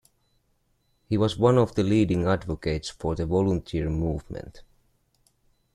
He 1.09 1.15
was 1.15 1.37
one 1.37 1.59
of 1.59 1.75
the 1.75 1.83
leading 1.83 2.25
advocates 2.27 2.89
for 2.89 3.13
the 3.13 3.27
volunteer 3.27 3.87
movement. 3.87 4.63